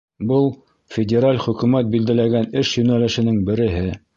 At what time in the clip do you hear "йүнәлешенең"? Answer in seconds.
2.81-3.39